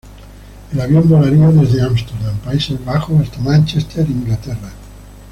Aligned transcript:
El 0.73 0.81
avión 0.81 1.07
volaría 1.07 1.49
desde 1.49 1.83
Ámsterdam, 1.83 2.35
Países 2.39 2.83
Bajos 2.83 3.21
hasta 3.21 3.37
Manchester, 3.37 4.03
Inglaterra. 4.09 4.71